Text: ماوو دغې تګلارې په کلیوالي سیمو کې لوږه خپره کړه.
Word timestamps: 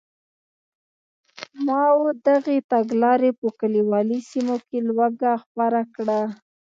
ماوو 1.65 2.07
دغې 2.27 2.57
تګلارې 2.71 3.31
په 3.39 3.47
کلیوالي 3.59 4.19
سیمو 4.29 4.55
کې 4.67 4.77
لوږه 4.87 5.31
خپره 5.43 5.79
کړه. 5.95 6.19